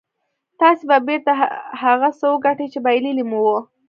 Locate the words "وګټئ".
2.33-2.65